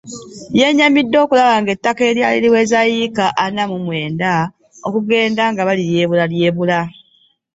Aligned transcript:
Yenyamidde 0.59 1.17
okulaba 1.23 1.55
ng'ettaka 1.61 2.01
eryali 2.09 2.37
liweza 2.43 2.79
yiika 2.91 3.25
ana 3.45 3.63
mu 3.71 3.77
mwenda 3.85 4.31
okugenda 4.87 5.43
nga 5.51 5.61
balilyebulalyebula. 5.67 6.79